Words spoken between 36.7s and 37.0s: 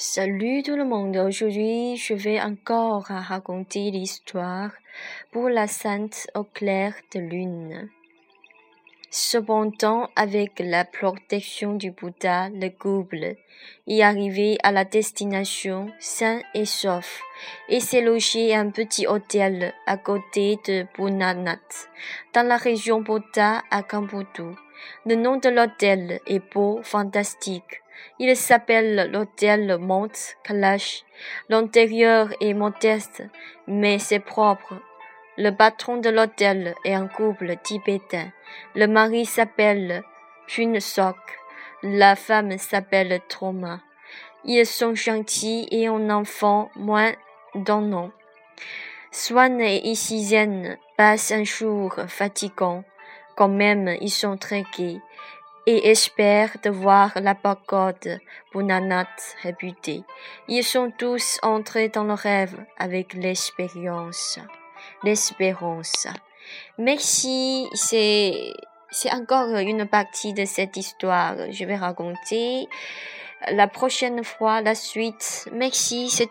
est